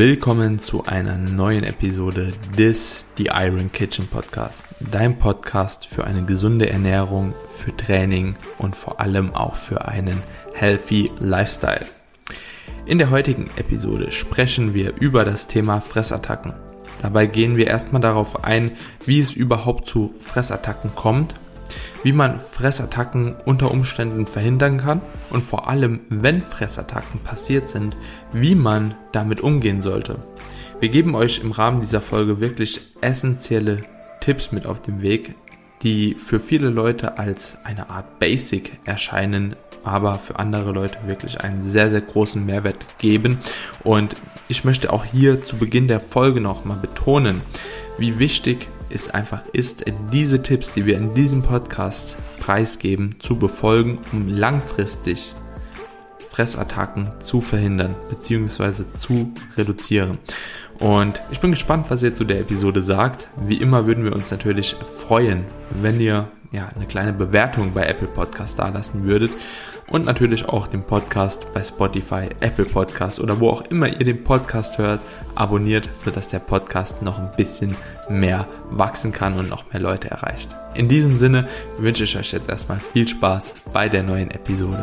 [0.00, 4.66] Willkommen zu einer neuen Episode des The Iron Kitchen Podcast.
[4.90, 10.16] Dein Podcast für eine gesunde Ernährung, für Training und vor allem auch für einen
[10.54, 11.84] healthy Lifestyle.
[12.86, 16.54] In der heutigen Episode sprechen wir über das Thema Fressattacken.
[17.02, 18.70] Dabei gehen wir erstmal darauf ein,
[19.04, 21.34] wie es überhaupt zu Fressattacken kommt
[22.02, 25.00] wie man Fressattacken unter Umständen verhindern kann
[25.30, 27.96] und vor allem, wenn Fressattacken passiert sind,
[28.32, 30.18] wie man damit umgehen sollte.
[30.80, 33.82] Wir geben euch im Rahmen dieser Folge wirklich essentielle
[34.20, 35.34] Tipps mit auf den Weg,
[35.82, 41.64] die für viele Leute als eine Art Basic erscheinen, aber für andere Leute wirklich einen
[41.64, 43.38] sehr, sehr großen Mehrwert geben.
[43.82, 44.14] Und
[44.48, 47.40] ich möchte auch hier zu Beginn der Folge nochmal betonen,
[47.98, 53.98] wie wichtig es einfach ist, diese Tipps, die wir in diesem Podcast preisgeben, zu befolgen,
[54.12, 55.32] um langfristig
[56.30, 58.84] Fressattacken zu verhindern bzw.
[58.98, 60.18] zu reduzieren.
[60.78, 63.28] Und ich bin gespannt, was ihr zu der Episode sagt.
[63.46, 65.44] Wie immer würden wir uns natürlich freuen,
[65.82, 69.30] wenn ihr ja, eine kleine Bewertung bei Apple Podcast dalassen würdet
[69.90, 74.24] und natürlich auch den Podcast bei Spotify, Apple Podcast oder wo auch immer ihr den
[74.24, 75.00] Podcast hört,
[75.34, 77.76] abonniert, sodass der Podcast noch ein bisschen
[78.08, 80.48] mehr wachsen kann und noch mehr Leute erreicht.
[80.74, 81.46] In diesem Sinne
[81.78, 84.82] wünsche ich euch jetzt erstmal viel Spaß bei der neuen Episode.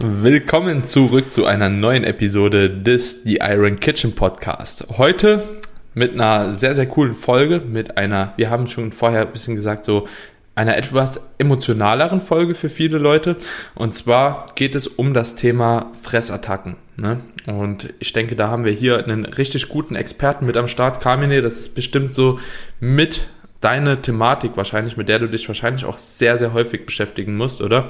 [0.00, 4.86] Willkommen zurück zu einer neuen Episode des The Iron Kitchen Podcast.
[4.96, 5.57] Heute
[5.98, 9.84] mit einer sehr, sehr coolen Folge, mit einer, wir haben schon vorher ein bisschen gesagt,
[9.84, 10.06] so
[10.54, 13.36] einer etwas emotionaleren Folge für viele Leute.
[13.74, 16.76] Und zwar geht es um das Thema Fressattacken.
[17.00, 17.20] Ne?
[17.46, 21.00] Und ich denke, da haben wir hier einen richtig guten Experten mit am Start.
[21.00, 22.38] Carmine, das ist bestimmt so
[22.78, 23.26] mit
[23.60, 27.88] deine Thematik wahrscheinlich, mit der du dich wahrscheinlich auch sehr, sehr häufig beschäftigen musst, oder?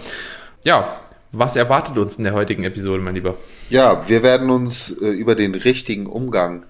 [0.64, 1.00] Ja,
[1.32, 3.36] was erwartet uns in der heutigen Episode, mein Lieber?
[3.68, 6.64] Ja, wir werden uns äh, über den richtigen Umgang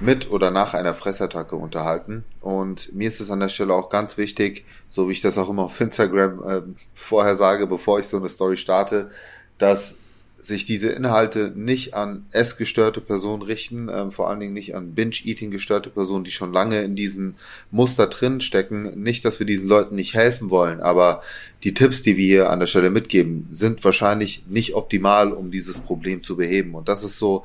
[0.00, 2.24] mit oder nach einer Fressattacke unterhalten.
[2.40, 5.50] Und mir ist es an der Stelle auch ganz wichtig, so wie ich das auch
[5.50, 6.62] immer auf Instagram äh,
[6.94, 9.10] vorher sage, bevor ich so eine Story starte,
[9.58, 9.96] dass
[10.42, 15.50] sich diese Inhalte nicht an essgestörte Personen richten, äh, vor allen Dingen nicht an Binge-Eating
[15.50, 17.34] gestörte Personen, die schon lange in diesem
[17.70, 19.02] Muster drin stecken.
[19.02, 21.22] Nicht, dass wir diesen Leuten nicht helfen wollen, aber
[21.62, 25.80] die Tipps, die wir hier an der Stelle mitgeben, sind wahrscheinlich nicht optimal, um dieses
[25.80, 26.74] Problem zu beheben.
[26.74, 27.44] Und das ist so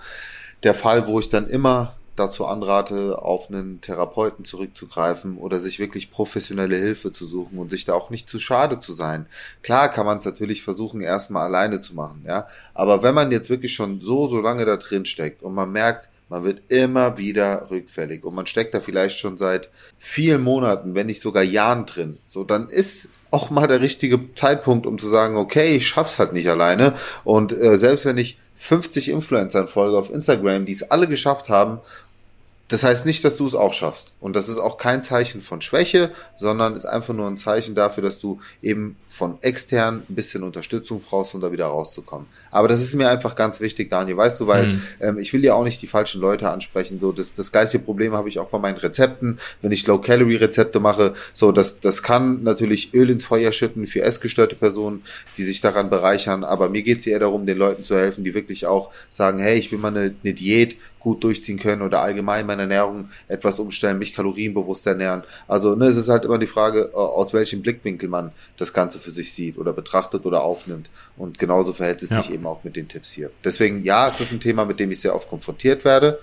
[0.64, 6.12] der Fall, wo ich dann immer dazu anrate, auf einen Therapeuten zurückzugreifen oder sich wirklich
[6.12, 9.26] professionelle Hilfe zu suchen und sich da auch nicht zu schade zu sein.
[9.64, 12.48] Klar kann man es natürlich versuchen, erstmal alleine zu machen, ja.
[12.74, 16.08] Aber wenn man jetzt wirklich schon so, so lange da drin steckt und man merkt,
[16.30, 21.08] man wird immer wieder rückfällig und man steckt da vielleicht schon seit vielen Monaten, wenn
[21.08, 25.36] nicht sogar Jahren drin, so dann ist auch mal der richtige Zeitpunkt, um zu sagen,
[25.36, 30.10] okay, ich schaff's halt nicht alleine und äh, selbst wenn ich 50 Influencern folge auf
[30.10, 31.80] Instagram, die es alle geschafft haben
[32.68, 34.14] das heißt nicht, dass du es auch schaffst.
[34.20, 38.02] Und das ist auch kein Zeichen von Schwäche, sondern ist einfach nur ein Zeichen dafür,
[38.02, 42.26] dass du eben von extern ein bisschen Unterstützung brauchst, um da wieder rauszukommen.
[42.50, 44.82] Aber das ist mir einfach ganz wichtig, Daniel, weißt du, weil mhm.
[45.00, 47.00] ähm, ich will ja auch nicht die falschen Leute ansprechen.
[47.00, 51.14] So, das, das gleiche Problem habe ich auch bei meinen Rezepten, wenn ich Low-Calorie-Rezepte mache.
[51.34, 55.04] So, das, das kann natürlich Öl ins Feuer schütten für essgestörte Personen,
[55.38, 56.44] die sich daran bereichern.
[56.44, 59.60] Aber mir geht es eher darum, den Leuten zu helfen, die wirklich auch sagen, hey,
[59.60, 64.00] ich will mal eine, eine Diät gut durchziehen können oder allgemein meine Ernährung etwas umstellen,
[64.00, 65.22] mich kalorienbewusst ernähren.
[65.48, 68.98] Also ne, es ist halt immer die Frage, äh, aus welchem Blickwinkel man das Ganze
[68.98, 70.90] für sich sieht oder betrachtet oder aufnimmt.
[71.16, 72.24] Und genauso verhält es ja.
[72.24, 73.30] sich eben auch mit den Tipps hier.
[73.44, 76.18] Deswegen, ja, es ist ein Thema, mit dem ich sehr oft konfrontiert werde,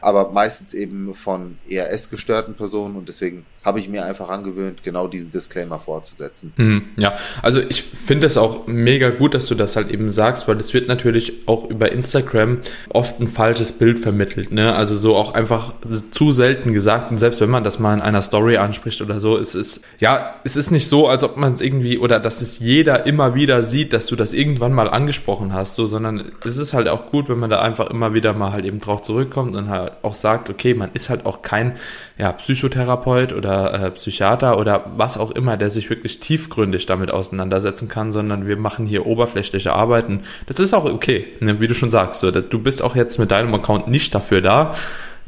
[0.00, 5.08] aber meistens eben von eher essgestörten Personen und deswegen habe ich mir einfach angewöhnt, genau
[5.08, 6.52] diesen Disclaimer vorzusetzen.
[6.56, 10.46] Mhm, ja, also ich finde es auch mega gut, dass du das halt eben sagst,
[10.48, 12.58] weil es wird natürlich auch über Instagram
[12.90, 14.52] oft ein falsches Bild vermittelt.
[14.52, 14.74] Ne?
[14.74, 15.74] Also so auch einfach
[16.12, 19.36] zu selten gesagt und selbst wenn man das mal in einer Story anspricht oder so,
[19.36, 22.60] es ist, ja, es ist nicht so, als ob man es irgendwie oder dass es
[22.60, 26.74] jeder immer wieder sieht, dass du das irgendwann mal angesprochen hast, so, sondern es ist
[26.74, 29.68] halt auch gut, wenn man da einfach immer wieder mal halt eben drauf zurückkommt und
[29.68, 31.76] halt auch sagt, okay, man ist halt auch kein
[32.18, 37.88] ja, Psychotherapeut oder äh, Psychiater oder was auch immer, der sich wirklich tiefgründig damit auseinandersetzen
[37.88, 40.20] kann, sondern wir machen hier oberflächliche Arbeiten.
[40.46, 41.60] Das ist auch okay, ne?
[41.60, 42.20] wie du schon sagst.
[42.20, 44.74] So, du bist auch jetzt mit deinem Account nicht dafür da,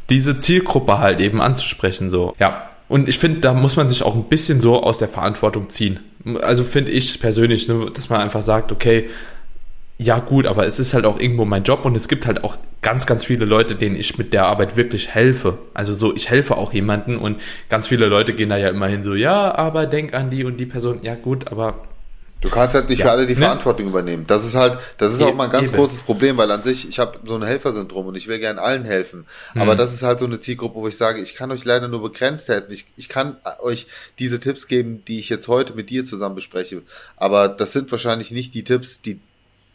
[0.09, 2.11] diese Zielgruppe halt eben anzusprechen.
[2.11, 2.69] So, ja.
[2.89, 6.01] Und ich finde, da muss man sich auch ein bisschen so aus der Verantwortung ziehen.
[6.43, 9.09] Also finde ich persönlich, ne, dass man einfach sagt, okay,
[10.03, 12.57] ja gut, aber es ist halt auch irgendwo mein Job und es gibt halt auch
[12.81, 15.59] ganz, ganz viele Leute, denen ich mit der Arbeit wirklich helfe.
[15.75, 17.39] Also so, ich helfe auch jemanden und
[17.69, 20.65] ganz viele Leute gehen da ja immerhin so, ja, aber denk an die und die
[20.65, 21.01] Person.
[21.03, 21.83] Ja gut, aber
[22.41, 23.41] Du kannst halt nicht ja, für alle die ne?
[23.41, 24.25] Verantwortung übernehmen.
[24.27, 25.77] Das ist halt, das ist e auch mal ein ganz eben.
[25.77, 28.87] großes Problem, weil an sich, ich habe so ein Helfersyndrom und ich will gern allen
[28.87, 29.27] helfen.
[29.53, 29.61] Mhm.
[29.61, 32.01] Aber das ist halt so eine Zielgruppe, wo ich sage, ich kann euch leider nur
[32.01, 32.73] begrenzt helfen.
[32.73, 33.89] Ich, ich kann euch
[34.19, 36.81] diese Tipps geben, die ich jetzt heute mit dir zusammen bespreche.
[37.19, 39.21] Aber das sind wahrscheinlich nicht die Tipps, die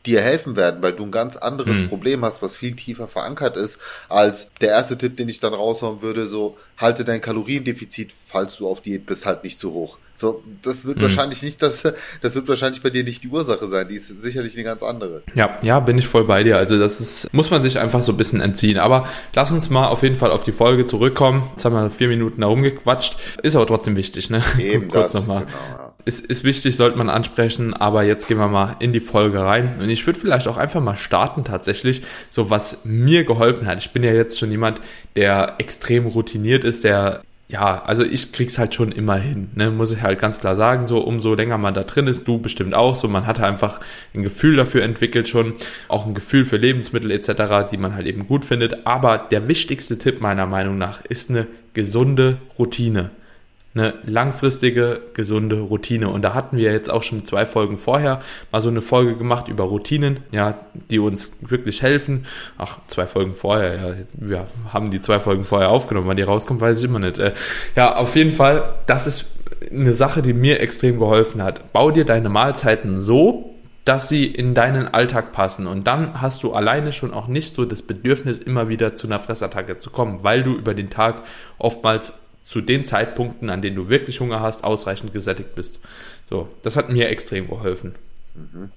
[0.05, 1.89] dir helfen werden, weil du ein ganz anderes mhm.
[1.89, 3.79] Problem hast, was viel tiefer verankert ist,
[4.09, 8.67] als der erste Tipp, den ich dann raushauen würde, so halte dein Kaloriendefizit, falls du
[8.67, 9.97] auf Diät bist, halt nicht zu hoch.
[10.17, 11.03] So, das wird mhm.
[11.03, 11.83] wahrscheinlich nicht das,
[12.21, 13.87] das wird wahrscheinlich bei dir nicht die Ursache sein.
[13.89, 15.23] Die ist sicherlich eine ganz andere.
[15.33, 16.57] Ja, ja, bin ich voll bei dir.
[16.57, 18.77] Also das ist, muss man sich einfach so ein bisschen entziehen.
[18.77, 21.49] Aber lass uns mal auf jeden Fall auf die Folge zurückkommen.
[21.51, 23.17] Jetzt haben wir vier Minuten herumgequatscht.
[23.43, 24.41] Ist aber trotzdem wichtig, ne?
[24.57, 25.45] Eben Kurz nochmal.
[25.45, 25.94] Genau, ja.
[26.05, 27.73] Ist, ist wichtig, sollte man ansprechen.
[27.73, 29.75] Aber jetzt gehen wir mal in die Folge rein.
[29.79, 33.79] Und ich würde vielleicht auch einfach mal starten tatsächlich, so was mir geholfen hat.
[33.79, 34.81] Ich bin ja jetzt schon jemand,
[35.15, 39.69] der extrem routiniert ist, der ja, also ich krieg's halt schon immer hin, ne?
[39.69, 42.73] muss ich halt ganz klar sagen, so umso länger man da drin ist, du bestimmt
[42.73, 43.79] auch, so man hat einfach
[44.15, 45.53] ein Gefühl dafür entwickelt schon,
[45.87, 49.99] auch ein Gefühl für Lebensmittel etc., die man halt eben gut findet, aber der wichtigste
[49.99, 53.11] Tipp meiner Meinung nach ist eine gesunde Routine
[53.75, 56.07] eine langfristige, gesunde Routine.
[56.09, 58.19] Und da hatten wir jetzt auch schon zwei Folgen vorher
[58.51, 60.57] mal so eine Folge gemacht über Routinen, ja,
[60.89, 62.25] die uns wirklich helfen.
[62.57, 66.61] Ach, zwei Folgen vorher, ja, wir haben die zwei Folgen vorher aufgenommen, wann die rauskommt,
[66.61, 67.17] weiß ich immer nicht.
[67.17, 67.33] Äh,
[67.75, 69.31] ja, auf jeden Fall, das ist
[69.69, 71.73] eine Sache, die mir extrem geholfen hat.
[71.73, 73.55] Bau dir deine Mahlzeiten so,
[73.85, 75.67] dass sie in deinen Alltag passen.
[75.67, 79.19] Und dann hast du alleine schon auch nicht so das Bedürfnis, immer wieder zu einer
[79.19, 81.21] Fressattacke zu kommen, weil du über den Tag
[81.59, 82.13] oftmals
[82.45, 85.79] zu den Zeitpunkten, an denen du wirklich Hunger hast, ausreichend gesättigt bist.
[86.29, 87.95] So, das hat mir extrem geholfen.
[88.35, 88.71] Mhm.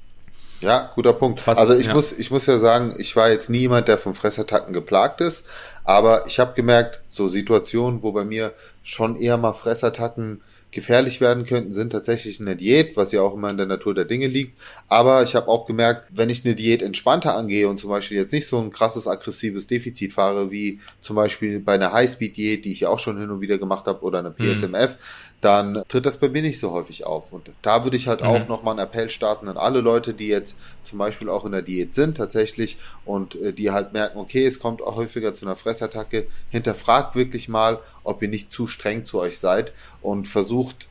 [0.61, 1.41] Ja, guter Punkt.
[1.41, 1.94] Fast, also ich ja.
[1.94, 5.47] muss, ich muss ja sagen, ich war jetzt niemand, der von Fressattacken geplagt ist,
[5.85, 11.47] aber ich habe gemerkt, so Situationen, wo bei mir schon eher mal Fressattacken gefährlich werden
[11.47, 14.59] könnten, sind tatsächlich eine Diät, was ja auch immer in der Natur der Dinge liegt.
[14.88, 18.32] Aber ich habe auch gemerkt, wenn ich eine Diät entspannter angehe und zum Beispiel jetzt
[18.32, 22.81] nicht so ein krasses aggressives Defizit fahre, wie zum Beispiel bei einer Highspeed-Diät, die ich
[22.81, 26.19] ja auch schon hin und wieder gemacht habe, oder einer PSMF, mhm dann tritt das
[26.19, 27.32] bei mir nicht so häufig auf.
[27.32, 28.26] Und da würde ich halt mhm.
[28.26, 31.62] auch nochmal einen Appell starten an alle Leute, die jetzt zum Beispiel auch in der
[31.62, 35.55] Diät sind tatsächlich und äh, die halt merken, okay, es kommt auch häufiger zu einer
[35.55, 36.26] Fressattacke.
[36.50, 39.72] Hinterfragt wirklich mal, ob ihr nicht zu streng zu euch seid
[40.02, 40.88] und versucht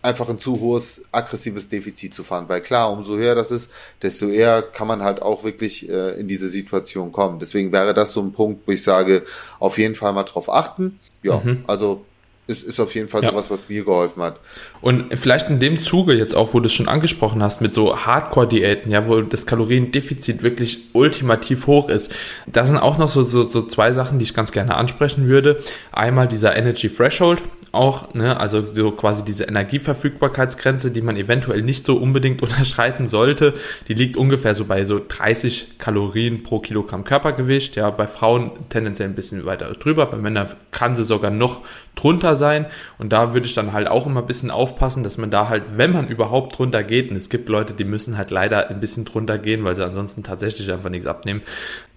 [0.00, 2.48] einfach ein zu hohes aggressives Defizit zu fahren.
[2.48, 3.70] Weil klar, umso höher das ist,
[4.02, 7.38] desto eher kann man halt auch wirklich äh, in diese Situation kommen.
[7.38, 9.24] Deswegen wäre das so ein Punkt, wo ich sage,
[9.58, 11.00] auf jeden Fall mal drauf achten.
[11.22, 11.64] Ja, mhm.
[11.66, 12.04] also
[12.48, 13.30] ist, ist auf jeden Fall ja.
[13.30, 14.40] sowas, was mir geholfen hat.
[14.80, 17.94] Und vielleicht in dem Zuge jetzt auch, wo du es schon angesprochen hast, mit so
[17.94, 22.14] Hardcore-Diäten, ja, wo das Kaloriendefizit wirklich ultimativ hoch ist.
[22.46, 25.62] Da sind auch noch so, so, so zwei Sachen, die ich ganz gerne ansprechen würde.
[25.92, 27.42] Einmal dieser Energy Threshold,
[27.78, 33.54] auch, ne, also so quasi diese Energieverfügbarkeitsgrenze, die man eventuell nicht so unbedingt unterschreiten sollte,
[33.86, 39.08] die liegt ungefähr so bei so 30 Kalorien pro Kilogramm Körpergewicht, ja, bei Frauen tendenziell
[39.08, 41.62] ein bisschen weiter drüber, bei Männern kann sie sogar noch
[41.94, 42.66] drunter sein.
[42.98, 45.64] Und da würde ich dann halt auch immer ein bisschen aufpassen, dass man da halt,
[45.76, 49.04] wenn man überhaupt drunter geht, und es gibt Leute, die müssen halt leider ein bisschen
[49.04, 51.42] drunter gehen, weil sie ansonsten tatsächlich einfach nichts abnehmen,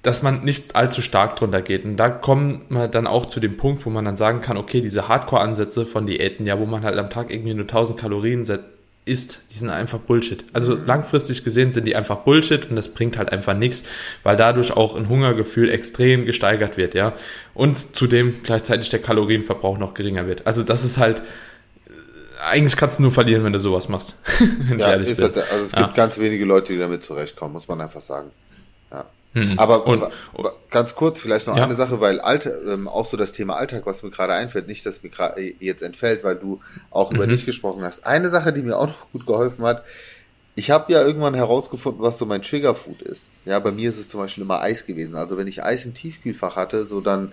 [0.02, 1.86] dass man nicht allzu stark drunter geht.
[1.86, 4.82] Und da kommen wir dann auch zu dem Punkt, wo man dann sagen kann, okay,
[4.82, 8.46] diese Hardcore-Ansätze von Diäten, ja, wo man halt am Tag irgendwie nur 1000 Kalorien
[9.06, 10.44] isst, die sind einfach Bullshit.
[10.54, 13.84] Also langfristig gesehen sind die einfach Bullshit und das bringt halt einfach nichts,
[14.24, 17.14] weil dadurch auch ein Hungergefühl extrem gesteigert wird, ja.
[17.54, 20.46] Und zudem gleichzeitig der Kalorienverbrauch noch geringer wird.
[20.46, 21.22] Also das ist halt,
[22.44, 24.16] eigentlich kannst du nur verlieren, wenn du sowas machst.
[24.40, 25.32] wenn ja, ich ehrlich bin.
[25.34, 28.32] Das, also es gibt ganz wenige Leute, die damit zurechtkommen, muss man einfach sagen.
[28.92, 29.06] Ja.
[29.34, 29.58] Mhm.
[29.58, 30.04] Aber und,
[30.70, 31.64] ganz kurz vielleicht noch ja.
[31.64, 34.86] eine Sache, weil Alter, ähm, auch so das Thema Alltag, was mir gerade einfällt, nicht,
[34.86, 36.60] dass mir gerade jetzt entfällt, weil du
[36.90, 37.18] auch mhm.
[37.18, 38.06] über dich gesprochen hast.
[38.06, 39.84] Eine Sache, die mir auch noch gut geholfen hat,
[40.56, 43.32] ich habe ja irgendwann herausgefunden, was so mein Triggerfood ist.
[43.46, 45.16] Ja, bei mir ist es zum Beispiel immer Eis gewesen.
[45.16, 47.32] Also wenn ich Eis im Tiefkühlfach hatte, so dann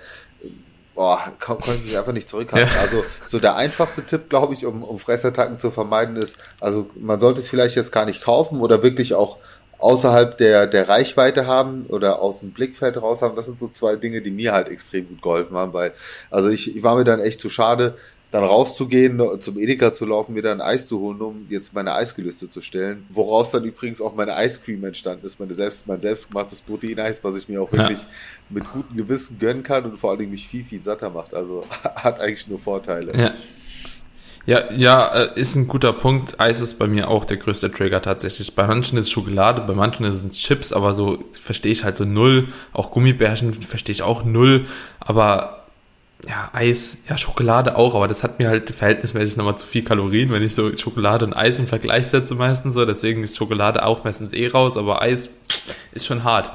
[0.99, 2.73] boah, konnte ich mich einfach nicht zurückhalten.
[2.75, 2.81] Ja.
[2.81, 7.21] Also so der einfachste Tipp, glaube ich, um, um Fressattacken zu vermeiden, ist, also man
[7.21, 9.37] sollte es vielleicht jetzt gar nicht kaufen oder wirklich auch
[9.79, 13.37] außerhalb der, der Reichweite haben oder aus dem Blickfeld raus haben.
[13.37, 15.93] Das sind so zwei Dinge, die mir halt extrem gut geholfen haben, weil,
[16.31, 17.97] also ich, ich war mir dann echt zu schade,
[18.31, 22.51] dann rauszugehen, zum Edeka zu laufen, mir dann Eis zu holen, um jetzt meine Eisgelüste
[22.51, 23.07] zu stellen.
[23.09, 27.39] Woraus dann übrigens auch meine Ice Cream entstanden ist, meine selbst, mein selbstgemachtes Proteineis, was
[27.39, 28.09] ich mir auch wirklich ja.
[28.51, 31.33] mit gutem Gewissen gönnen kann und vor allen Dingen mich viel, viel satter macht.
[31.33, 33.17] Also hat eigentlich nur Vorteile.
[33.19, 33.33] Ja.
[34.49, 36.41] Ja, ja, äh, ist ein guter Punkt.
[36.41, 38.55] Eis ist bei mir auch der größte Trigger tatsächlich.
[38.55, 42.49] Bei manchen ist Schokolade, bei manchen es Chips, aber so verstehe ich halt so null.
[42.73, 44.65] Auch Gummibärchen verstehe ich auch null.
[45.01, 45.67] Aber
[46.27, 50.31] ja, Eis, ja, Schokolade auch, aber das hat mir halt verhältnismäßig nochmal zu viel Kalorien,
[50.31, 52.87] wenn ich so Schokolade und Eis im Vergleich setze meistens so.
[52.87, 55.29] Deswegen ist Schokolade auch meistens eh raus, aber Eis
[55.93, 56.53] ist schon hart.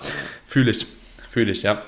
[0.48, 0.88] Fühle ich,
[1.30, 1.84] fühle ich, ja.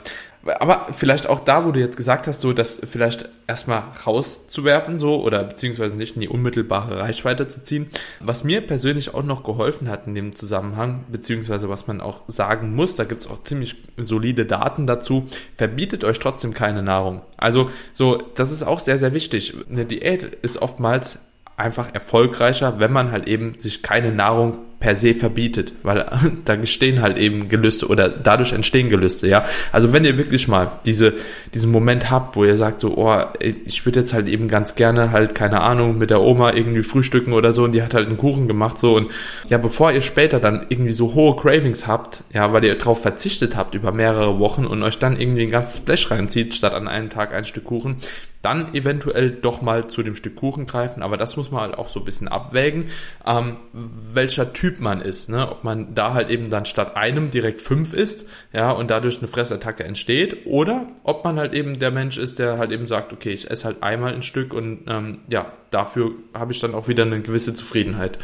[0.46, 5.22] Aber vielleicht auch da, wo du jetzt gesagt hast, so das vielleicht erstmal rauszuwerfen, so
[5.24, 7.90] oder beziehungsweise nicht in die unmittelbare Reichweite zu ziehen.
[8.20, 12.76] Was mir persönlich auch noch geholfen hat in dem Zusammenhang, beziehungsweise was man auch sagen
[12.76, 17.22] muss, da gibt es auch ziemlich solide Daten dazu, verbietet euch trotzdem keine Nahrung.
[17.38, 19.56] Also so, das ist auch sehr, sehr wichtig.
[19.70, 21.20] Eine Diät ist oftmals
[21.58, 26.06] einfach erfolgreicher, wenn man halt eben sich keine Nahrung per se verbietet, weil
[26.46, 29.46] da gestehen halt eben Gelüste oder dadurch entstehen Gelüste, ja.
[29.72, 31.14] Also wenn ihr wirklich mal diese,
[31.54, 35.12] diesen Moment habt, wo ihr sagt so, oh, ich würde jetzt halt eben ganz gerne
[35.12, 38.18] halt, keine Ahnung, mit der Oma irgendwie frühstücken oder so und die hat halt einen
[38.18, 39.12] Kuchen gemacht so und
[39.48, 43.56] ja, bevor ihr später dann irgendwie so hohe Cravings habt, ja, weil ihr drauf verzichtet
[43.56, 47.10] habt über mehrere Wochen und euch dann irgendwie ein ganzes Splash reinzieht, statt an einem
[47.10, 47.98] Tag ein Stück Kuchen,
[48.46, 51.90] dann eventuell doch mal zu dem Stück Kuchen greifen, aber das muss man halt auch
[51.90, 52.86] so ein bisschen abwägen,
[53.26, 55.50] ähm, welcher Typ man ist, ne?
[55.50, 59.28] ob man da halt eben dann statt einem direkt fünf isst, ja, und dadurch eine
[59.28, 63.32] Fressattacke entsteht, oder ob man halt eben der Mensch ist, der halt eben sagt, okay,
[63.32, 67.04] ich esse halt einmal ein Stück und ähm, ja, dafür habe ich dann auch wieder
[67.04, 68.20] eine gewisse Zufriedenheit.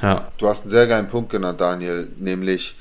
[0.00, 0.28] Ja.
[0.38, 2.76] Du hast einen sehr geilen Punkt genannt, Daniel, nämlich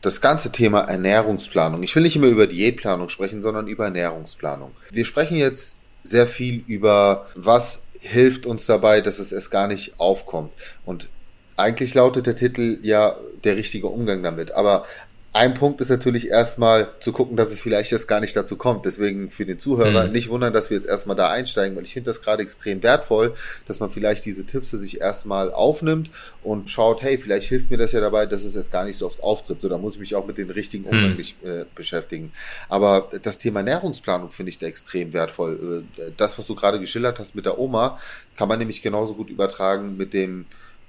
[0.00, 1.82] das ganze Thema Ernährungsplanung.
[1.82, 4.70] Ich will nicht immer über Diätplanung sprechen, sondern über Ernährungsplanung.
[4.90, 5.75] Wir sprechen jetzt
[6.06, 10.52] sehr viel über, was hilft uns dabei, dass es erst gar nicht aufkommt.
[10.84, 11.08] Und
[11.56, 14.52] eigentlich lautet der Titel ja der richtige Umgang damit.
[14.52, 14.84] Aber
[15.36, 18.86] ein Punkt ist natürlich erstmal zu gucken, dass es vielleicht jetzt gar nicht dazu kommt.
[18.86, 20.12] Deswegen für den Zuhörer mhm.
[20.12, 23.34] nicht wundern, dass wir jetzt erstmal da einsteigen, weil ich finde das gerade extrem wertvoll,
[23.68, 26.10] dass man vielleicht diese Tipps für sich erstmal aufnimmt
[26.42, 29.06] und schaut, hey, vielleicht hilft mir das ja dabei, dass es jetzt gar nicht so
[29.06, 29.60] oft auftritt.
[29.60, 30.90] So, da muss ich mich auch mit den richtigen mhm.
[30.90, 31.48] Umgang mhm.
[31.48, 32.32] äh, beschäftigen.
[32.70, 35.84] Aber das Thema Ernährungsplanung finde ich da extrem wertvoll.
[35.98, 37.98] Äh, das, was du gerade geschildert hast mit der Oma,
[38.38, 40.46] kann man nämlich genauso gut übertragen mit dem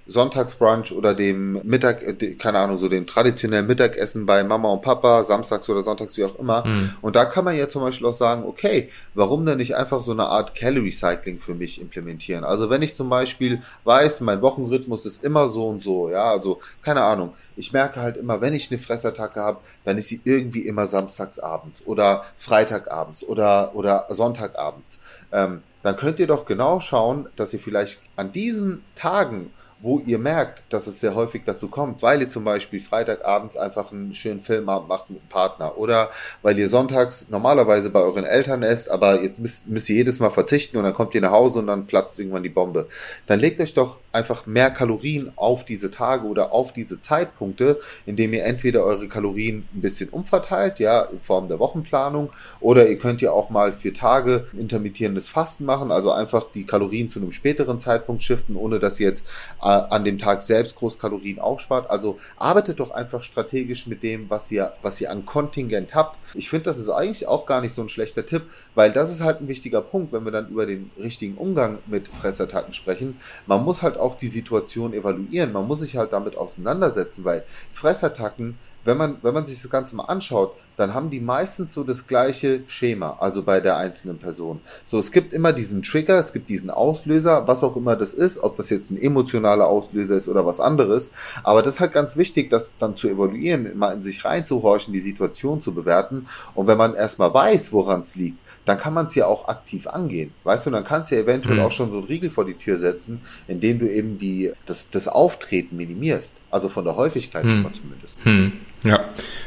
[0.08, 5.24] Sonntagsbrunch oder dem Mittag, äh, keine Ahnung, so dem traditionellen Mittagessen bei Mama und Papa,
[5.24, 6.66] samstags oder sonntags, wie auch immer.
[6.66, 6.94] Mhm.
[7.02, 10.12] Und da kann man ja zum Beispiel auch sagen, okay, warum denn nicht einfach so
[10.12, 12.44] eine Art Calorie Cycling für mich implementieren?
[12.44, 16.62] Also wenn ich zum Beispiel weiß, mein Wochenrhythmus ist immer so und so, ja, also
[16.82, 17.34] keine Ahnung.
[17.60, 21.88] Ich merke halt immer, wenn ich eine Fressattacke habe, dann ist sie irgendwie immer samstagsabends
[21.88, 25.00] oder freitagabends oder, oder sonntagabends.
[25.32, 30.18] Ähm, dann könnt ihr doch genau schauen, dass ihr vielleicht an diesen Tagen wo ihr
[30.18, 34.40] merkt, dass es sehr häufig dazu kommt, weil ihr zum Beispiel Freitagabends einfach einen schönen
[34.40, 36.10] Filmabend macht mit einem Partner oder
[36.42, 40.32] weil ihr sonntags normalerweise bei euren Eltern esst, aber jetzt müsst, müsst ihr jedes Mal
[40.32, 42.88] verzichten und dann kommt ihr nach Hause und dann platzt irgendwann die Bombe.
[43.28, 48.34] Dann legt euch doch einfach mehr Kalorien auf diese Tage oder auf diese Zeitpunkte, indem
[48.34, 53.22] ihr entweder eure Kalorien ein bisschen umverteilt, ja, in Form der Wochenplanung, oder ihr könnt
[53.22, 57.80] ja auch mal für Tage intermittierendes Fasten machen, also einfach die Kalorien zu einem späteren
[57.80, 59.24] Zeitpunkt shiften, ohne dass ihr jetzt
[59.68, 61.90] an dem Tag selbst groß Kalorien aufspart.
[61.90, 66.18] Also arbeitet doch einfach strategisch mit dem, was ihr, was ihr an Kontingent habt.
[66.34, 68.44] Ich finde, das ist eigentlich auch gar nicht so ein schlechter Tipp,
[68.76, 72.08] weil das ist halt ein wichtiger Punkt, wenn wir dann über den richtigen Umgang mit
[72.08, 73.20] Fressattacken sprechen.
[73.46, 75.52] Man muss halt auch die Situation evaluieren.
[75.52, 78.58] Man muss sich halt damit auseinandersetzen, weil Fressattacken
[78.88, 82.08] wenn man, wenn man sich das Ganze mal anschaut, dann haben die meistens so das
[82.08, 84.62] gleiche Schema, also bei der einzelnen Person.
[84.86, 88.38] So, es gibt immer diesen Trigger, es gibt diesen Auslöser, was auch immer das ist,
[88.42, 91.12] ob das jetzt ein emotionaler Auslöser ist oder was anderes.
[91.44, 95.02] Aber das ist halt ganz wichtig, das dann zu evaluieren, mal in sich reinzuhorchen, die
[95.02, 96.28] Situation zu bewerten.
[96.56, 99.88] Und wenn man erstmal weiß, woran es liegt, dann kann man es ja auch aktiv
[99.88, 100.32] angehen.
[100.44, 101.62] Weißt du, dann kannst du ja eventuell mhm.
[101.62, 105.08] auch schon so einen Riegel vor die Tür setzen, indem du eben die, das, das
[105.08, 106.34] Auftreten minimierst.
[106.52, 107.50] Also von der Häufigkeit mhm.
[107.50, 108.26] schon mal zumindest.
[108.26, 108.54] Mhm.
[108.84, 109.06] Ja,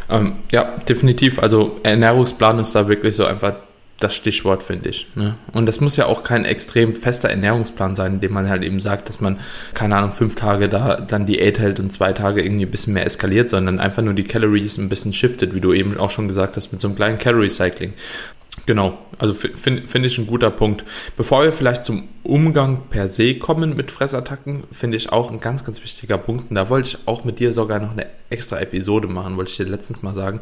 [0.09, 1.39] ähm, ja, definitiv.
[1.39, 3.55] Also Ernährungsplan ist da wirklich so einfach
[4.01, 5.07] das Stichwort, finde ich.
[5.15, 5.35] Ne?
[5.53, 9.11] Und das muss ja auch kein extrem fester Ernährungsplan sein, indem man halt eben sagt,
[9.11, 9.39] dass man,
[9.75, 13.05] keine Ahnung, fünf Tage da dann Diät hält und zwei Tage irgendwie ein bisschen mehr
[13.05, 16.57] eskaliert, sondern einfach nur die Calories ein bisschen shiftet, wie du eben auch schon gesagt
[16.57, 17.93] hast, mit so einem kleinen Calorie Cycling.
[18.67, 20.85] Genau, also finde find ich ein guter Punkt.
[21.17, 25.65] Bevor wir vielleicht zum Umgang per se kommen mit Fressattacken, finde ich auch ein ganz,
[25.65, 26.51] ganz wichtiger Punkt.
[26.51, 29.57] Und da wollte ich auch mit dir sogar noch eine extra Episode machen, wollte ich
[29.57, 30.41] dir letztens mal sagen.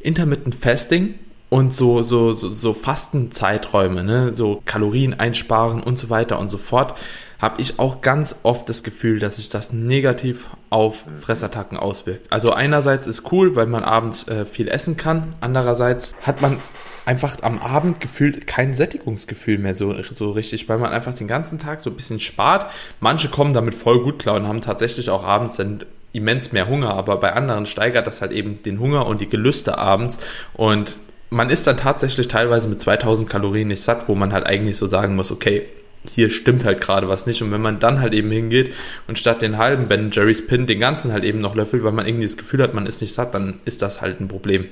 [0.00, 1.14] Intermittent Fasting
[1.48, 4.34] und so, so, so, so Fastenzeiträume, ne?
[4.34, 6.94] so Kalorien einsparen und so weiter und so fort,
[7.38, 12.32] habe ich auch ganz oft das Gefühl, dass sich das negativ auf Fressattacken auswirkt.
[12.32, 16.58] Also einerseits ist cool, weil man abends äh, viel essen kann, andererseits hat man
[17.06, 21.58] einfach am Abend gefühlt kein Sättigungsgefühl mehr so, so richtig, weil man einfach den ganzen
[21.58, 22.70] Tag so ein bisschen spart.
[23.00, 26.94] Manche kommen damit voll gut klar und haben tatsächlich auch abends dann immens mehr Hunger,
[26.94, 30.18] aber bei anderen steigert das halt eben den Hunger und die Gelüste abends
[30.54, 30.96] und
[31.30, 34.86] man ist dann tatsächlich teilweise mit 2000 Kalorien nicht satt, wo man halt eigentlich so
[34.86, 35.66] sagen muss, okay,
[36.10, 37.42] hier stimmt halt gerade was nicht.
[37.42, 38.74] Und wenn man dann halt eben hingeht
[39.06, 42.06] und statt den halben Ben Jerry's Pin den ganzen halt eben noch löffelt, weil man
[42.06, 44.68] irgendwie das Gefühl hat, man ist nicht satt, dann ist das halt ein Problem.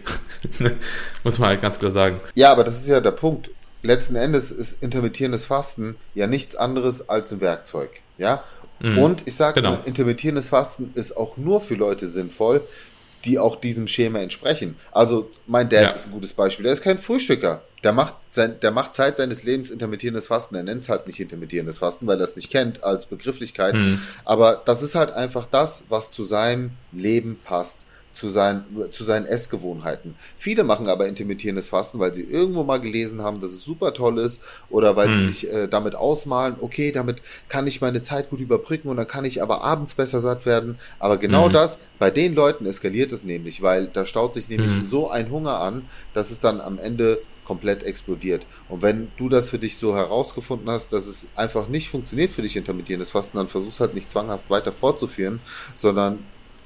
[1.24, 2.20] Muss man halt ganz klar sagen.
[2.34, 3.50] Ja, aber das ist ja der Punkt.
[3.82, 7.90] Letzten Endes ist intermittierendes Fasten ja nichts anderes als ein Werkzeug.
[8.16, 8.44] Ja,
[8.82, 8.98] Mhm.
[8.98, 9.78] Und ich sage genau.
[9.84, 12.62] intermittierendes Fasten ist auch nur für Leute sinnvoll,
[13.24, 14.76] die auch diesem Schema entsprechen.
[14.90, 15.90] Also mein Dad ja.
[15.90, 16.64] ist ein gutes Beispiel.
[16.64, 17.62] Der ist kein Frühstücker.
[17.84, 20.54] Der macht, sein, der macht Zeit seines Lebens intermittierendes Fasten.
[20.54, 23.74] Er nennt es halt nicht intermittierendes Fasten, weil er es nicht kennt als Begrifflichkeit.
[23.74, 24.00] Mhm.
[24.24, 29.26] Aber das ist halt einfach das, was zu seinem Leben passt zu, sein, zu seinen
[29.26, 30.14] Essgewohnheiten.
[30.36, 34.18] Viele machen aber intermittierendes Fasten, weil sie irgendwo mal gelesen haben, dass es super toll
[34.18, 35.16] ist oder weil hm.
[35.16, 39.08] sie sich äh, damit ausmalen, okay, damit kann ich meine Zeit gut überbrücken und dann
[39.08, 40.78] kann ich aber abends besser satt werden.
[40.98, 41.52] Aber genau hm.
[41.52, 44.88] das, bei den Leuten eskaliert es nämlich, weil da staut sich nämlich hm.
[44.88, 48.44] so ein Hunger an, dass es dann am Ende komplett explodiert.
[48.68, 52.42] Und wenn du das für dich so herausgefunden hast, dass es einfach nicht funktioniert für
[52.42, 55.40] dich intermittierendes Fasten, dann versuchst halt nicht zwanghaft weiter fortzuführen,
[55.74, 56.20] sondern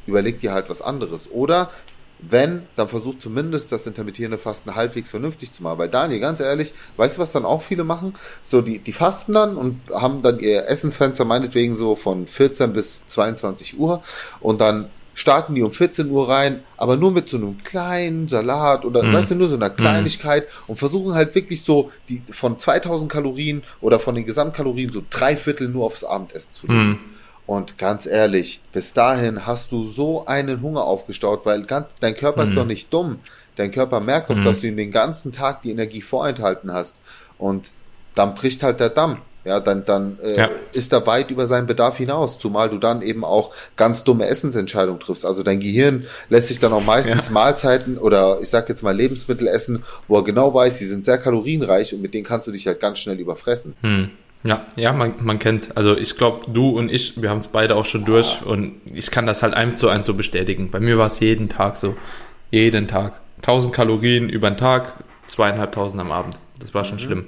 [0.07, 1.31] überleg dir halt was anderes.
[1.31, 1.71] Oder
[2.19, 5.79] wenn, dann versuch zumindest das intermittierende Fasten halbwegs vernünftig zu machen.
[5.79, 8.15] Weil Daniel, ganz ehrlich, weißt du, was dann auch viele machen?
[8.43, 13.07] So, die, die fasten dann und haben dann ihr Essensfenster meinetwegen so von 14 bis
[13.09, 14.03] 22 Uhr
[14.41, 18.85] und dann starten die um 14 Uhr rein, aber nur mit so einem kleinen Salat
[18.85, 19.15] oder mhm.
[19.15, 19.77] weißt du, nur so einer mhm.
[19.77, 20.65] Kleinigkeit mhm.
[20.69, 25.35] und versuchen halt wirklich so die von 2000 Kalorien oder von den Gesamtkalorien so drei
[25.35, 26.89] Viertel nur aufs Abendessen zu legen.
[26.89, 26.99] Mhm.
[27.47, 32.43] Und ganz ehrlich, bis dahin hast du so einen Hunger aufgestaut, weil ganz, dein Körper
[32.43, 32.49] mhm.
[32.49, 33.21] ist doch nicht dumm.
[33.57, 34.45] Dein Körper merkt doch, mhm.
[34.45, 36.97] dass du ihm den ganzen Tag die Energie vorenthalten hast.
[37.39, 37.71] Und
[38.15, 39.23] dann bricht halt der Damm.
[39.47, 40.49] Ja, dann, dann äh, ja.
[40.73, 45.01] ist er weit über seinen Bedarf hinaus, zumal du dann eben auch ganz dumme Essensentscheidungen
[45.01, 45.25] triffst.
[45.25, 47.33] Also dein Gehirn lässt sich dann auch meistens ja.
[47.33, 51.19] Mahlzeiten oder ich sag jetzt mal Lebensmittel essen, wo er genau weiß, die sind sehr
[51.19, 53.75] kalorienreich und mit denen kannst du dich halt ganz schnell überfressen.
[53.83, 54.11] Hm.
[54.43, 55.71] Ja, ja, man, man kennt's.
[55.77, 59.11] Also ich glaube, du und ich, wir haben es beide auch schon durch und ich
[59.11, 60.71] kann das halt eins zu eins so bestätigen.
[60.71, 61.97] Bei mir war es jeden Tag so.
[62.51, 63.21] Jeden Tag.
[63.39, 64.95] 1000 Kalorien über den Tag,
[65.27, 66.39] zweieinhalbtausend am Abend.
[66.61, 67.01] Das war schon mhm.
[67.01, 67.25] schlimm.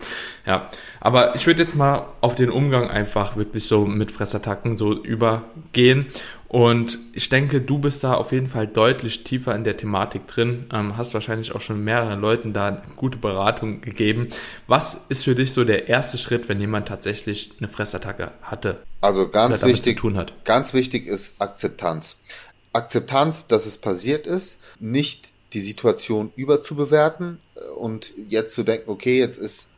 [0.47, 0.71] Ja.
[1.01, 6.07] Aber ich würde jetzt mal auf den Umgang einfach wirklich so mit Fressattacken so übergehen.
[6.49, 10.61] Und ich denke, du bist da auf jeden Fall deutlich tiefer in der Thematik drin.
[10.73, 14.29] Ähm, hast wahrscheinlich auch schon mehreren Leuten da eine gute Beratung gegeben.
[14.67, 18.79] Was ist für dich so der erste Schritt, wenn jemand tatsächlich eine Fressattacke hatte?
[19.03, 20.01] Also ganz wichtig,
[20.45, 22.17] ganz wichtig ist Akzeptanz.
[22.73, 27.39] Akzeptanz, dass es passiert ist, nicht die Situation überzubewerten
[27.77, 29.69] und jetzt zu denken, okay, jetzt ist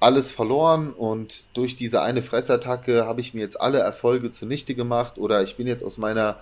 [0.00, 5.18] alles verloren und durch diese eine Fressattacke habe ich mir jetzt alle Erfolge zunichte gemacht
[5.18, 6.38] oder ich bin jetzt aus meiner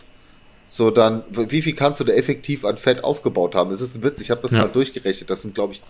[0.68, 3.72] so dann, wie viel kannst du da effektiv an Fett aufgebaut haben?
[3.72, 4.60] Es ist ein Witz, ich habe das ja.
[4.60, 5.30] mal durchgerechnet.
[5.30, 5.82] Das sind, glaube ich,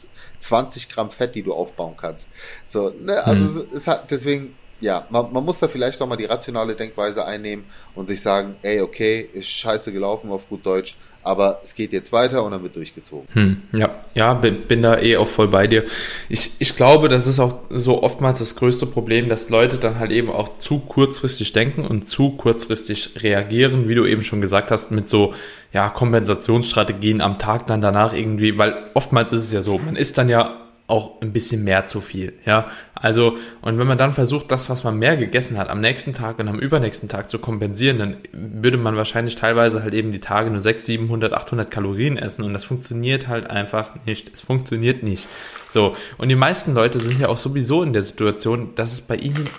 [0.42, 2.30] 20 Gramm Fett, die du aufbauen kannst.
[2.68, 3.68] So, ne, also hm.
[3.72, 7.26] es, es hat deswegen, ja, man, man muss da vielleicht auch mal die rationale Denkweise
[7.26, 11.94] einnehmen und sich sagen, ey, okay, ist scheiße gelaufen auf gut Deutsch, aber es geht
[11.94, 13.28] jetzt weiter und dann wird durchgezogen.
[13.34, 15.86] Hm, ja, ja, bin, bin da eh auch voll bei dir.
[16.30, 20.12] Ich, ich glaube, das ist auch so oftmals das größte Problem, dass Leute dann halt
[20.12, 24.92] eben auch zu kurzfristig denken und zu kurzfristig reagieren, wie du eben schon gesagt hast,
[24.92, 25.34] mit so
[25.74, 30.18] ja, Kompensationsstrategien am Tag dann danach irgendwie, weil oftmals ist es ja so, man ist
[30.18, 32.68] dann ja auch ein bisschen mehr zu viel, ja.
[32.96, 36.40] Also, und wenn man dann versucht, das, was man mehr gegessen hat, am nächsten Tag
[36.40, 40.50] und am übernächsten Tag zu kompensieren, dann würde man wahrscheinlich teilweise halt eben die Tage
[40.50, 44.34] nur 600, 700, 800 Kalorien essen und das funktioniert halt einfach nicht.
[44.34, 45.28] Es funktioniert nicht.
[45.70, 45.94] So.
[46.18, 49.50] Und die meisten Leute sind ja auch sowieso in der Situation, dass es bei ihnen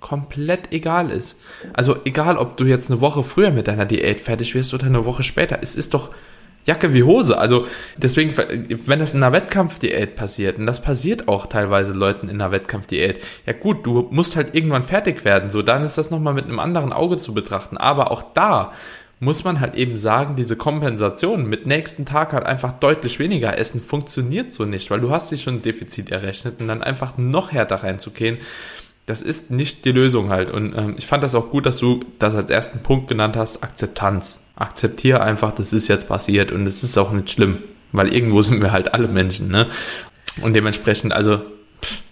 [0.00, 1.38] komplett egal ist.
[1.72, 5.04] Also egal, ob du jetzt eine Woche früher mit deiner Diät fertig wirst oder eine
[5.04, 6.10] Woche später, es ist doch
[6.64, 7.38] Jacke wie Hose.
[7.38, 12.40] Also deswegen, wenn das in einer Wettkampfdiät passiert, und das passiert auch teilweise Leuten in
[12.40, 16.34] einer Wettkampfdiät, ja gut, du musst halt irgendwann fertig werden, so dann ist das nochmal
[16.34, 17.76] mit einem anderen Auge zu betrachten.
[17.76, 18.72] Aber auch da
[19.20, 23.82] muss man halt eben sagen, diese Kompensation mit nächsten Tag halt einfach deutlich weniger essen
[23.82, 27.52] funktioniert so nicht, weil du hast dich schon ein Defizit errechnet und dann einfach noch
[27.52, 28.38] härter reinzugehen,
[29.10, 30.52] das ist nicht die Lösung halt.
[30.52, 33.62] Und ähm, ich fand das auch gut, dass du das als ersten Punkt genannt hast,
[33.64, 37.58] Akzeptanz akzeptiere einfach, das ist jetzt passiert und es ist auch nicht schlimm,
[37.92, 39.66] weil irgendwo sind wir halt alle Menschen, ne?
[40.42, 41.40] Und dementsprechend, also,
[41.82, 42.02] pff,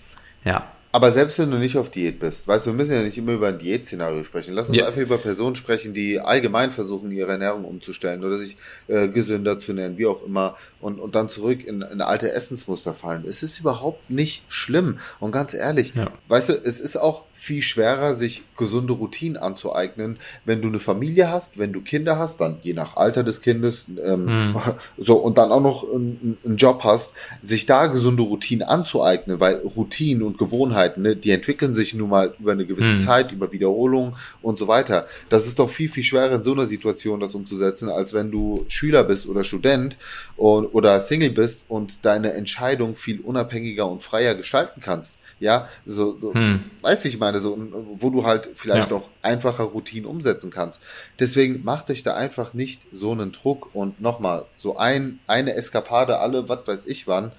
[0.45, 0.65] ja.
[0.99, 3.31] Aber selbst wenn du nicht auf Diät bist, weißt du, wir müssen ja nicht immer
[3.31, 4.53] über ein Diätszenario sprechen.
[4.55, 4.89] Lass uns ja.
[4.89, 8.57] einfach über Personen sprechen, die allgemein versuchen, ihre Ernährung umzustellen oder sich
[8.89, 12.95] äh, gesünder zu nennen, wie auch immer, und, und dann zurück in, in alte Essensmuster
[12.95, 13.25] fallen.
[13.25, 14.99] Es ist überhaupt nicht schlimm.
[15.21, 16.11] Und ganz ehrlich, ja.
[16.27, 21.31] weißt du, es ist auch viel schwerer, sich gesunde Routinen anzueignen, wenn du eine Familie
[21.31, 24.57] hast, wenn du Kinder hast, dann je nach Alter des Kindes, ähm, hm.
[24.99, 29.59] so und dann auch noch einen, einen, Job hast, sich da gesunde Routinen anzueignen, weil
[29.59, 33.01] Routinen und Gewohnheiten, ne, die entwickeln sich nun mal über eine gewisse hm.
[33.01, 35.07] Zeit, über Wiederholung und so weiter.
[35.29, 38.65] Das ist doch viel, viel schwerer in so einer Situation, das umzusetzen, als wenn du
[38.67, 39.97] Schüler bist oder Student
[40.37, 45.18] und, oder Single bist und deine Entscheidung viel unabhängiger und freier gestalten kannst.
[45.41, 46.65] Ja, so, so hm.
[46.83, 47.57] weißt wie ich meine, so,
[47.99, 48.97] wo du halt vielleicht ja.
[48.97, 50.81] auch einfacher Routinen umsetzen kannst.
[51.21, 56.19] Deswegen macht euch da einfach nicht so einen Druck und nochmal, so ein, eine Eskapade
[56.19, 57.33] alle, was weiß ich wann,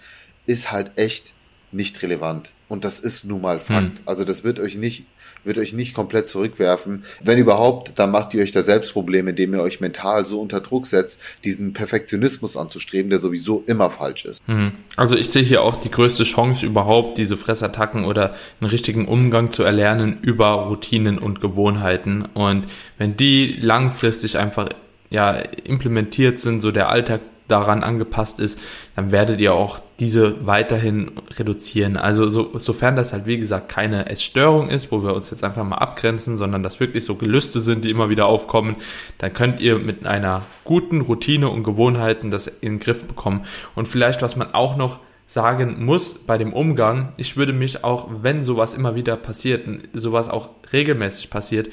[0.46, 1.34] ist halt echt
[1.72, 2.52] nicht relevant.
[2.70, 3.98] Und das ist nun mal Fakt.
[3.98, 4.04] Hm.
[4.06, 5.06] Also das wird euch nicht
[5.44, 7.04] wird euch nicht komplett zurückwerfen.
[7.24, 10.60] Wenn überhaupt, dann macht ihr euch da selbst Probleme, indem ihr euch mental so unter
[10.60, 14.48] Druck setzt, diesen Perfektionismus anzustreben, der sowieso immer falsch ist.
[14.48, 14.74] Mhm.
[14.96, 19.52] Also ich sehe hier auch die größte Chance überhaupt, diese Fressattacken oder einen richtigen Umgang
[19.52, 22.26] zu erlernen über Routinen und Gewohnheiten.
[22.34, 22.66] Und
[22.98, 24.70] wenn die langfristig einfach
[25.10, 25.32] ja,
[25.64, 28.60] implementiert sind, so der Alltag daran angepasst ist,
[28.96, 31.98] dann werdet ihr auch diese weiterhin reduzieren.
[31.98, 35.64] Also so, sofern das halt wie gesagt keine Essstörung ist, wo wir uns jetzt einfach
[35.66, 38.78] mal abgrenzen, sondern das wirklich so Gelüste sind, die immer wieder aufkommen,
[39.18, 43.46] dann könnt ihr mit einer guten Routine und Gewohnheiten das in den Griff bekommen.
[43.76, 48.08] Und vielleicht, was man auch noch sagen muss bei dem Umgang, ich würde mich auch,
[48.22, 51.70] wenn sowas immer wieder passiert, sowas auch regelmäßig passiert,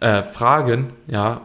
[0.00, 1.42] äh, fragen, ja,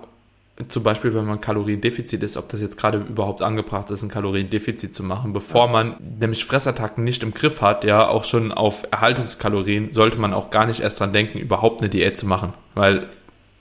[0.67, 4.93] zum Beispiel, wenn man Kaloriendefizit ist, ob das jetzt gerade überhaupt angebracht ist, ein Kaloriendefizit
[4.93, 5.71] zu machen, bevor ja.
[5.71, 10.49] man nämlich Fressattacken nicht im Griff hat, ja, auch schon auf Erhaltungskalorien, sollte man auch
[10.49, 13.07] gar nicht erst dran denken, überhaupt eine Diät zu machen, weil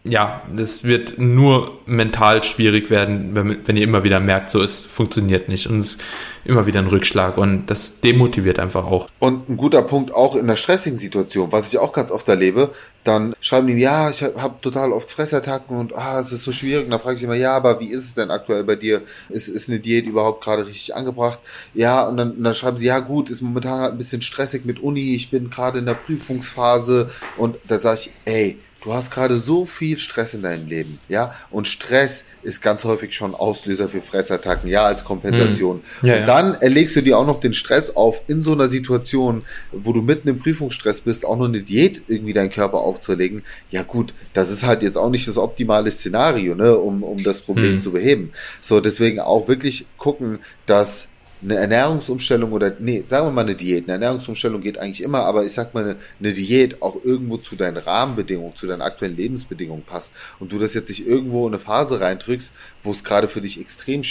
[0.05, 4.87] ja, das wird nur mental schwierig werden, wenn, wenn ihr immer wieder merkt, so es
[4.87, 6.01] funktioniert nicht und es ist
[6.45, 9.09] immer wieder ein Rückschlag und das demotiviert einfach auch.
[9.19, 12.71] Und ein guter Punkt auch in der stressigen Situation, was ich auch ganz oft erlebe,
[13.05, 16.85] dann schreiben die, ja, ich habe total oft Fressattacken und ah, es ist so schwierig.
[16.85, 19.03] Und dann frage ich immer, ja, aber wie ist es denn aktuell bei dir?
[19.29, 21.41] Ist, ist eine Diät überhaupt gerade richtig angebracht?
[21.75, 24.65] Ja, und dann, und dann schreiben sie, ja gut, ist momentan halt ein bisschen stressig
[24.65, 29.11] mit Uni, ich bin gerade in der Prüfungsphase und da sage ich, ey, Du hast
[29.11, 31.35] gerade so viel Stress in deinem Leben, ja?
[31.51, 35.83] Und Stress ist ganz häufig schon Auslöser für Fressattacken, ja, als Kompensation.
[36.01, 36.09] Mhm.
[36.09, 39.43] Ja, und dann erlegst du dir auch noch den Stress auf, in so einer Situation,
[39.71, 43.43] wo du mitten im Prüfungsstress bist, auch noch eine Diät irgendwie deinen Körper aufzulegen.
[43.71, 47.41] Ja gut, das ist halt jetzt auch nicht das optimale Szenario, ne, um, um das
[47.41, 47.81] Problem mhm.
[47.83, 48.33] zu beheben.
[48.63, 51.10] So, deswegen auch wirklich gucken, dass
[51.43, 53.85] eine Ernährungsumstellung oder, nee, sagen wir mal eine Diät.
[53.85, 57.57] Eine Ernährungsumstellung geht eigentlich immer, aber ich sag mal, eine, eine Diät auch irgendwo zu
[57.57, 61.63] deinen Rahmenbedingungen, zu deinen aktuellen Lebensbedingungen passt und du das jetzt nicht irgendwo in eine
[61.63, 64.03] Phase reindrückst, wo es gerade für dich extrem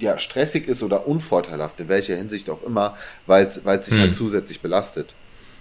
[0.00, 2.96] ja, stressig ist oder unvorteilhaft, in welcher Hinsicht auch immer,
[3.26, 3.98] weil es sich halt mhm.
[3.98, 5.14] halt zusätzlich belastet.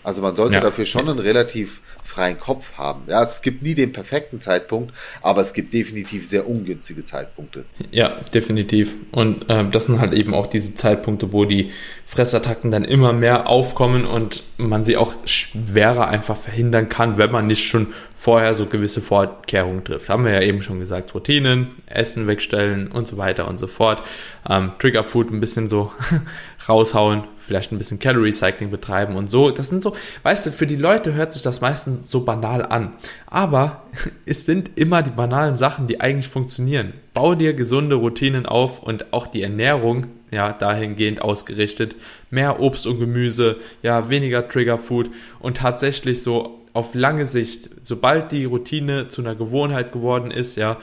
[0.03, 0.61] Also man sollte Ja.
[0.61, 3.01] dafür schon einen relativ freien Kopf haben.
[3.07, 7.65] Ja, es gibt nie den perfekten Zeitpunkt, aber es gibt definitiv sehr ungünstige Zeitpunkte.
[7.91, 8.93] Ja, definitiv.
[9.11, 11.71] Und ähm, das sind halt eben auch diese Zeitpunkte, wo die
[12.07, 17.45] Fressattacken dann immer mehr aufkommen und man sie auch schwerer einfach verhindern kann, wenn man
[17.45, 20.09] nicht schon vorher so gewisse Vorkehrungen trifft.
[20.09, 24.01] Haben wir ja eben schon gesagt, Routinen, Essen wegstellen und so weiter und so fort.
[24.49, 25.91] Ähm, Trigger Food ein bisschen so
[26.67, 29.49] raushauen, vielleicht ein bisschen Calorie Cycling betreiben und so.
[29.49, 32.93] Das sind so, weißt du, für die Leute hört sich das meistens so banal an.
[33.25, 33.81] Aber
[34.27, 36.93] es sind immer die banalen Sachen, die eigentlich funktionieren.
[37.15, 41.95] Bau dir gesunde Routinen auf und auch die Ernährung, ja, dahingehend ausgerichtet.
[42.29, 45.09] Mehr Obst und Gemüse, ja, weniger Trigger Food
[45.39, 50.77] und tatsächlich so auf lange Sicht, sobald die Routine zu einer Gewohnheit geworden ist, ja,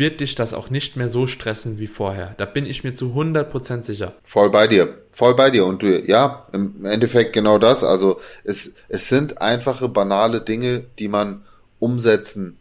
[0.00, 2.34] wird dich das auch nicht mehr so stressen wie vorher.
[2.38, 4.14] Da bin ich mir zu 100% sicher.
[4.24, 5.64] Voll bei dir, voll bei dir.
[5.66, 7.84] Und du, ja, im Endeffekt genau das.
[7.84, 11.44] Also es, es sind einfache, banale Dinge, die man
[11.78, 12.56] umsetzen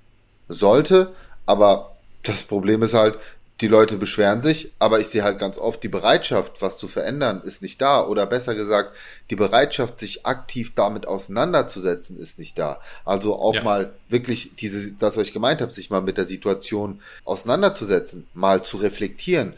[0.50, 1.14] sollte.
[1.48, 3.18] Aber das Problem ist halt,
[3.62, 7.42] die Leute beschweren sich, aber ich sehe halt ganz oft, die Bereitschaft, was zu verändern,
[7.44, 8.06] ist nicht da.
[8.06, 8.94] Oder besser gesagt,
[9.30, 12.80] die Bereitschaft, sich aktiv damit auseinanderzusetzen, ist nicht da.
[13.04, 13.64] Also auch Ja.
[13.64, 18.64] mal wirklich diese, das, was ich gemeint habe, sich mal mit der Situation auseinanderzusetzen, mal
[18.64, 19.54] zu reflektieren.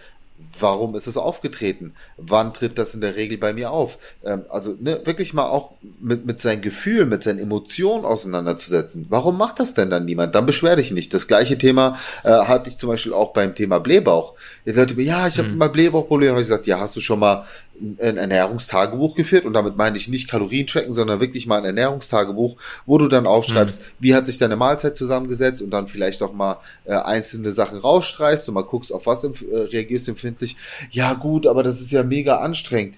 [0.59, 1.93] Warum ist es aufgetreten?
[2.17, 3.97] Wann tritt das in der Regel bei mir auf?
[4.23, 9.05] Ähm, also ne, wirklich mal auch mit, mit seinen Gefühlen, mit seinen Emotionen auseinanderzusetzen.
[9.09, 10.35] Warum macht das denn dann niemand?
[10.35, 11.13] Dann beschwer dich nicht.
[11.13, 14.33] Das gleiche Thema äh, hatte ich zum Beispiel auch beim Thema Blähbauch.
[14.65, 16.31] Ihr sagte mir, ja, ich habe mal Blähbauchprobleme.
[16.31, 17.45] Habe ich gesagt, ja, hast du schon mal
[17.79, 22.55] ein Ernährungstagebuch geführt und damit meine ich nicht Kalorien tracken, sondern wirklich mal ein Ernährungstagebuch,
[22.85, 26.57] wo du dann aufschreibst, wie hat sich deine Mahlzeit zusammengesetzt und dann vielleicht auch mal
[26.85, 30.57] äh, einzelne Sachen rausstreichst und mal guckst, auf was empf- äh, reagierst du empfindlich.
[30.91, 32.95] Ja gut, aber das ist ja mega anstrengend.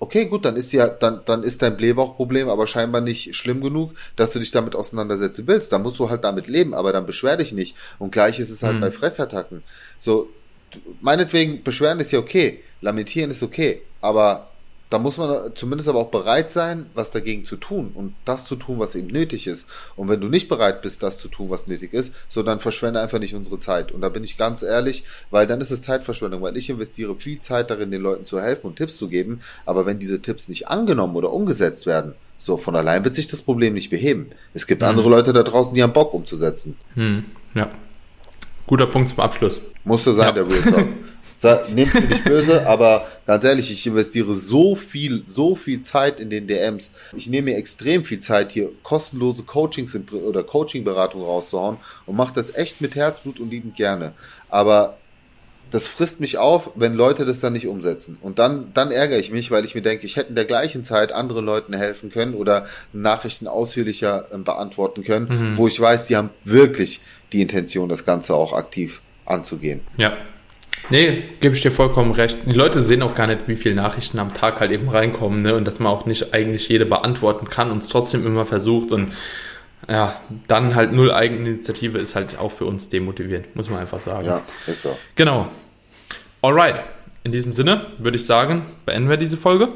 [0.00, 3.94] Okay, gut, dann ist ja, dann, dann ist dein Blähbauchproblem aber scheinbar nicht schlimm genug,
[4.14, 5.72] dass du dich damit auseinandersetzen willst.
[5.72, 7.74] Dann musst du halt damit leben, aber dann beschwer dich nicht.
[7.98, 8.80] Und gleich ist es halt Mhm.
[8.80, 9.64] bei Fressattacken.
[9.98, 10.28] So,
[11.00, 14.48] meinetwegen, beschweren ist ja okay, lamentieren ist okay, aber
[14.90, 18.56] da muss man zumindest aber auch bereit sein, was dagegen zu tun und das zu
[18.56, 19.66] tun, was eben nötig ist.
[19.96, 22.98] Und wenn du nicht bereit bist, das zu tun, was nötig ist, so dann verschwende
[22.98, 23.92] einfach nicht unsere Zeit.
[23.92, 27.38] Und da bin ich ganz ehrlich, weil dann ist es Zeitverschwendung, weil ich investiere viel
[27.42, 29.42] Zeit darin, den Leuten zu helfen und Tipps zu geben.
[29.66, 33.42] Aber wenn diese Tipps nicht angenommen oder umgesetzt werden, so von allein wird sich das
[33.42, 34.30] Problem nicht beheben.
[34.54, 36.78] Es gibt andere Leute da draußen, die haben Bock umzusetzen.
[36.94, 37.68] Hm, ja.
[38.66, 39.60] Guter Punkt zum Abschluss.
[39.84, 40.32] Musste sein, Ja.
[40.32, 40.86] der Real Talk.
[41.72, 46.30] Nehm's mir nicht böse, aber ganz ehrlich, ich investiere so viel, so viel Zeit in
[46.30, 46.90] den DMs.
[47.16, 52.54] Ich nehme mir extrem viel Zeit, hier kostenlose Coachings oder Coaching-Beratung rauszuhauen und mache das
[52.54, 54.12] echt mit Herzblut und liebend gerne.
[54.48, 54.96] Aber
[55.70, 58.16] das frisst mich auf, wenn Leute das dann nicht umsetzen.
[58.22, 60.84] Und dann, dann ärgere ich mich, weil ich mir denke, ich hätte in der gleichen
[60.84, 66.16] Zeit anderen Leuten helfen können oder Nachrichten ausführlicher ähm, beantworten können, wo ich weiß, die
[66.16, 67.00] haben wirklich
[67.32, 69.80] die Intention, das Ganze auch aktiv anzugehen.
[69.98, 70.16] Ja.
[70.90, 72.38] Nee, gebe ich dir vollkommen recht.
[72.46, 75.54] Die Leute sehen auch gar nicht, wie viele Nachrichten am Tag halt eben reinkommen, ne?
[75.54, 79.12] Und dass man auch nicht eigentlich jede beantworten kann und es trotzdem immer versucht und
[79.88, 80.14] ja,
[80.48, 84.26] dann halt null Eigeninitiative ist halt auch für uns demotivierend, muss man einfach sagen.
[84.26, 84.98] Ja, ist so.
[85.14, 85.48] Genau.
[86.42, 86.82] Alright.
[87.24, 89.68] In diesem Sinne würde ich sagen, beenden wir diese Folge.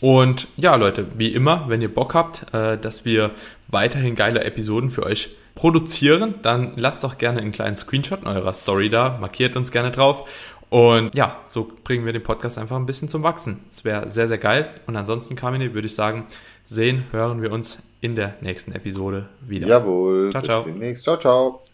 [0.00, 3.32] Und ja, Leute, wie immer, wenn ihr Bock habt, äh, dass wir
[3.68, 8.52] weiterhin geile Episoden für euch produzieren, dann lasst doch gerne einen kleinen Screenshot in eurer
[8.52, 10.28] Story da, markiert uns gerne drauf.
[10.70, 13.60] Und ja, so bringen wir den Podcast einfach ein bisschen zum Wachsen.
[13.70, 14.70] Es wäre sehr, sehr geil.
[14.86, 16.26] Und ansonsten, Kamine, würde ich sagen,
[16.64, 19.66] sehen, hören wir uns in der nächsten Episode wieder.
[19.66, 20.30] Jawohl.
[20.30, 20.62] Ciao, bis ciao.
[20.62, 21.04] demnächst.
[21.04, 21.68] Ciao, ciao.